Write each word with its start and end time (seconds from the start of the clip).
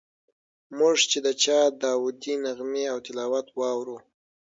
موږ 0.77 0.97
چې 1.09 1.17
د 1.25 1.27
چا 1.43 1.59
داودي 1.83 2.35
نغمې 2.45 2.83
او 2.93 2.97
تلاوت 3.05 3.47
واورو. 3.59 3.97